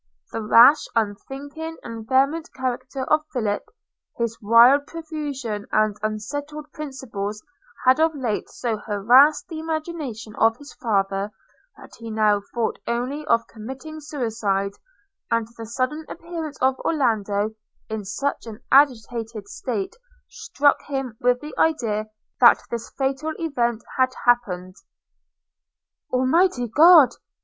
–The 0.31 0.41
rash, 0.41 0.87
unthinking, 0.95 1.77
and 1.83 2.07
vehement 2.07 2.49
character 2.55 3.03
of 3.03 3.23
Philip, 3.31 3.63
his 4.17 4.35
wild 4.41 4.87
profusion, 4.87 5.67
and 5.71 5.95
unsettled 6.01 6.71
principles, 6.73 7.43
had 7.85 7.99
of 7.99 8.15
late 8.15 8.49
so 8.49 8.77
harassed 8.77 9.47
the 9.47 9.59
imagination 9.59 10.35
of 10.37 10.57
his 10.57 10.73
father, 10.73 11.29
that 11.77 11.93
he 11.99 12.09
now 12.09 12.41
thought 12.55 12.79
only 12.87 13.23
of 13.27 13.45
committing 13.45 13.99
suicide; 13.99 14.71
and 15.29 15.47
the 15.55 15.67
sudden 15.67 16.03
appearance 16.09 16.57
of 16.63 16.79
Orlando, 16.79 17.51
in 17.87 18.03
such 18.03 18.47
an 18.47 18.59
agitated 18.71 19.47
state, 19.47 19.95
struck 20.27 20.81
him 20.81 21.15
with 21.21 21.41
the 21.41 21.53
idea 21.59 22.07
that 22.39 22.57
this 22.71 22.89
fatal 22.97 23.33
event 23.37 23.83
had 23.97 24.13
happened– 24.25 24.73
'Almighty 26.11 26.67
God!' 26.75 27.11